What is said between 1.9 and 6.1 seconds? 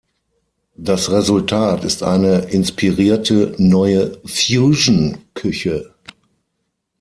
eine inspirierte, neue Fusion-Küche.